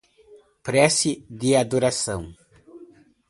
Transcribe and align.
Preces 0.63 1.21
de 1.29 1.55
adoração 1.55 2.35